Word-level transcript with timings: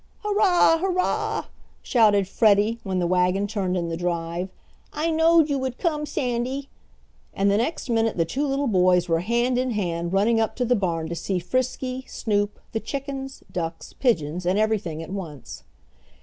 "Hurrah! 0.23 0.79
hurrah!" 0.79 1.45
shouted 1.83 2.27
Freddie, 2.27 2.79
when 2.81 2.97
the 2.97 3.05
wagon 3.05 3.45
turned 3.45 3.77
in 3.77 3.89
the 3.89 3.95
drive. 3.95 4.49
"I 4.91 5.11
knowed 5.11 5.47
you 5.47 5.59
would 5.59 5.77
come, 5.77 6.07
Sandy!" 6.07 6.69
and 7.35 7.51
the 7.51 7.57
next 7.57 7.87
minute 7.87 8.17
the 8.17 8.25
two 8.25 8.47
little 8.47 8.65
boys 8.65 9.07
were 9.07 9.19
hand 9.19 9.59
in 9.59 9.69
hand 9.69 10.11
running 10.11 10.39
up 10.39 10.55
to 10.55 10.65
the 10.65 10.75
barn 10.75 11.07
to 11.09 11.15
see 11.15 11.37
Frisky, 11.37 12.03
Snoop, 12.07 12.59
the 12.71 12.79
chickens, 12.79 13.43
ducks, 13.51 13.93
pigeons, 13.93 14.47
and 14.47 14.57
everything 14.57 15.03
at 15.03 15.11
once. 15.11 15.65